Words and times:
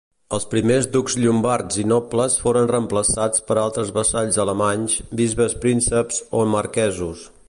Els 0.35 0.45
primers 0.51 0.85
ducs 0.93 1.15
llombards 1.23 1.77
i 1.83 1.85
nobles 1.91 2.37
foren 2.45 2.65
reemplaçats 2.71 3.45
per 3.51 3.59
altres 3.65 3.93
vassalls 3.99 4.39
alemanys, 4.47 4.97
bisbes-prínceps 5.21 6.23
o 6.41 6.45
marquesos. 6.57 7.27